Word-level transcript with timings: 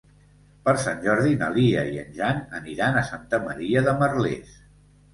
Per 0.67 0.73
Sant 0.83 1.03
Jordi 1.03 1.35
na 1.43 1.51
Lia 1.59 1.85
i 1.91 2.01
en 2.05 2.11
Jan 2.17 2.41
aniran 2.63 3.01
a 3.01 3.07
Santa 3.13 3.45
Maria 3.47 3.89
de 3.91 3.99
Merlès. 4.05 4.61